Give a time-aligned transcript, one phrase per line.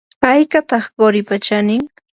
[0.23, 1.83] ¿haykataq quripa chanin?